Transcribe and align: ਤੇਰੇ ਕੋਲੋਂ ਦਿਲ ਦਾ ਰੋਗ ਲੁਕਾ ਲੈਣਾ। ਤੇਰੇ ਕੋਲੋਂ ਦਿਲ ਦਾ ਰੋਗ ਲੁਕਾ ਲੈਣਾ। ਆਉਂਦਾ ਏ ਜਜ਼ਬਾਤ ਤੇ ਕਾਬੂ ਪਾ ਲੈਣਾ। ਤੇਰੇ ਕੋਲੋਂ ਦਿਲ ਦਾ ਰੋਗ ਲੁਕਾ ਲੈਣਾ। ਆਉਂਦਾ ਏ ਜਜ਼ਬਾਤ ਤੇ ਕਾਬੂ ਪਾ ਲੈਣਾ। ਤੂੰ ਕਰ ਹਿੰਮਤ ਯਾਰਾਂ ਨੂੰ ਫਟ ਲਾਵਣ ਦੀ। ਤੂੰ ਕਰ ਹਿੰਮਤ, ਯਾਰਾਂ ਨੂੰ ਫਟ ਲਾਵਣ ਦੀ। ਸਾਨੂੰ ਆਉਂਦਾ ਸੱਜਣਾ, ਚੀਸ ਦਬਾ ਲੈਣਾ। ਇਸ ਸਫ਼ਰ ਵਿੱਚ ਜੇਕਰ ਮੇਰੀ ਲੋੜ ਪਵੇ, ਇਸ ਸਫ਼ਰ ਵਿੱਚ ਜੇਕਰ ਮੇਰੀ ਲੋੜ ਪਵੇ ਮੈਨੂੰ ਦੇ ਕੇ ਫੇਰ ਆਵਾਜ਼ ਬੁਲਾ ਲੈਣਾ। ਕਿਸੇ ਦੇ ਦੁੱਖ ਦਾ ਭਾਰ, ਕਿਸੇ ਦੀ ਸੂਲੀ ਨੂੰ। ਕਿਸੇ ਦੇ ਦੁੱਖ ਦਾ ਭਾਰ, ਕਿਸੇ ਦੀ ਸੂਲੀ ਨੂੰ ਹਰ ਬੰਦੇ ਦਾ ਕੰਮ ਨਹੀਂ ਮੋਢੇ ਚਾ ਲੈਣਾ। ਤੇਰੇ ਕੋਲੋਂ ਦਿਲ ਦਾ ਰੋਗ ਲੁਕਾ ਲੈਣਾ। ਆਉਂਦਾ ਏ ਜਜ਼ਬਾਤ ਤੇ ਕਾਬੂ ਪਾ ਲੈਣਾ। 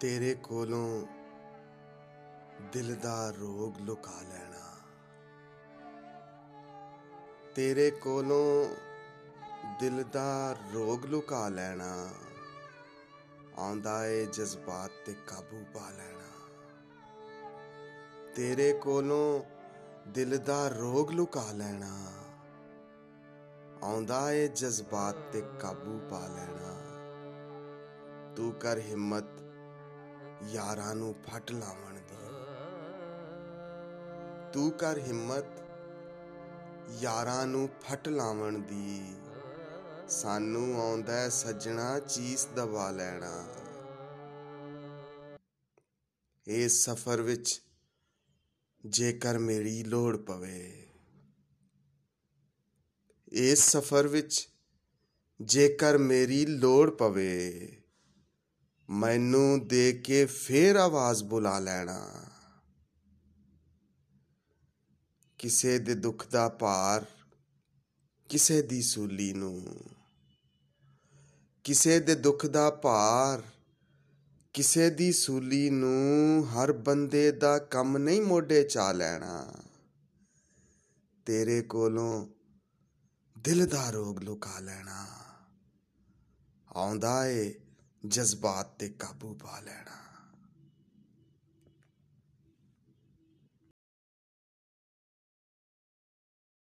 ਤੇਰੇ 0.00 0.34
ਕੋਲੋਂ 0.34 1.06
ਦਿਲ 2.72 2.96
ਦਾ 2.96 3.30
ਰੋਗ 3.30 3.80
ਲੁਕਾ 3.80 4.20
ਲੈਣਾ। 4.22 4.76
ਤੇਰੇ 7.54 7.90
ਕੋਲੋਂ 7.90 8.74
ਦਿਲ 9.80 10.04
ਦਾ 10.12 10.56
ਰੋਗ 10.74 11.06
ਲੁਕਾ 11.06 11.48
ਲੈਣਾ। 11.48 12.10
ਆਉਂਦਾ 13.58 14.06
ਏ 14.06 14.26
ਜਜ਼ਬਾਤ 14.26 14.90
ਤੇ 15.06 15.12
ਕਾਬੂ 15.26 15.64
ਪਾ 15.74 15.90
ਲੈਣਾ। 15.90 16.46
ਤੇਰੇ 18.36 18.72
ਕੋਲੋਂ 18.72 19.44
ਦਿਲ 20.08 20.38
ਦਾ 20.38 20.68
ਰੋਗ 20.68 21.10
ਲੁਕਾ 21.10 21.52
ਲੈਣਾ। 21.52 22.12
ਆਉਂਦਾ 23.82 24.32
ਏ 24.32 24.48
ਜਜ਼ਬਾਤ 24.48 25.14
ਤੇ 25.32 25.42
ਕਾਬੂ 25.60 26.00
ਪਾ 26.10 26.26
ਲੈਣਾ। 26.26 26.74
ਤੂੰ 28.36 28.52
ਕਰ 28.52 28.78
ਹਿੰਮਤ 28.78 29.47
ਯਾਰਾਂ 30.46 30.94
ਨੂੰ 30.94 31.14
ਫਟ 31.14 31.50
ਲਾਵਣ 31.50 31.94
ਦੀ। 31.94 32.16
ਤੂੰ 34.52 34.70
ਕਰ 34.72 34.98
ਹਿੰਮਤ, 34.98 35.44
ਯਾਰਾਂ 37.00 37.46
ਨੂੰ 37.46 37.68
ਫਟ 37.80 38.08
ਲਾਵਣ 38.08 38.58
ਦੀ। 38.58 39.16
ਸਾਨੂੰ 40.08 40.80
ਆਉਂਦਾ 40.82 41.28
ਸੱਜਣਾ, 41.28 41.98
ਚੀਸ 41.98 42.46
ਦਬਾ 42.46 42.90
ਲੈਣਾ। 42.90 43.46
ਇਸ 46.46 46.84
ਸਫ਼ਰ 46.84 47.22
ਵਿੱਚ 47.22 47.60
ਜੇਕਰ 48.86 49.38
ਮੇਰੀ 49.38 49.82
ਲੋੜ 49.84 50.16
ਪਵੇ, 50.16 50.86
ਇਸ 53.32 53.70
ਸਫ਼ਰ 53.70 54.06
ਵਿੱਚ 54.08 54.48
ਜੇਕਰ 55.40 55.98
ਮੇਰੀ 55.98 56.46
ਲੋੜ 56.46 56.90
ਪਵੇ 56.90 57.77
ਮੈਨੂੰ 58.90 59.68
ਦੇ 59.68 59.92
ਕੇ 59.92 60.26
ਫੇਰ 60.26 60.76
ਆਵਾਜ਼ 60.76 61.24
ਬੁਲਾ 61.24 61.58
ਲੈਣਾ। 61.58 62.24
ਕਿਸੇ 65.38 65.78
ਦੇ 65.78 65.94
ਦੁੱਖ 65.94 66.28
ਦਾ 66.28 66.48
ਭਾਰ, 66.48 67.06
ਕਿਸੇ 68.28 68.62
ਦੀ 68.62 68.82
ਸੂਲੀ 68.82 69.32
ਨੂੰ। 69.32 69.80
ਕਿਸੇ 71.64 72.00
ਦੇ 72.00 72.14
ਦੁੱਖ 72.14 72.46
ਦਾ 72.46 72.70
ਭਾਰ, 72.70 73.42
ਕਿਸੇ 74.52 74.90
ਦੀ 74.90 75.12
ਸੂਲੀ 75.12 75.70
ਨੂੰ 75.70 76.46
ਹਰ 76.48 76.72
ਬੰਦੇ 76.72 77.32
ਦਾ 77.32 77.58
ਕੰਮ 77.58 77.98
ਨਹੀਂ 77.98 78.22
ਮੋਢੇ 78.22 78.62
ਚਾ 78.62 78.92
ਲੈਣਾ। 78.92 79.54
ਤੇਰੇ 81.26 81.62
ਕੋਲੋਂ 81.62 82.26
ਦਿਲ 83.38 83.66
ਦਾ 83.66 83.90
ਰੋਗ 83.90 84.18
ਲੁਕਾ 84.18 84.58
ਲੈਣਾ। 84.58 85.06
ਆਉਂਦਾ 86.68 87.26
ਏ 87.26 87.54
ਜਜ਼ਬਾਤ 88.06 88.76
ਤੇ 88.78 88.88
ਕਾਬੂ 88.88 89.34
ਪਾ 89.34 89.60
ਲੈਣਾ। 89.60 90.07